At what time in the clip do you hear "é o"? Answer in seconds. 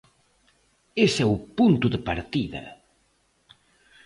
1.25-1.41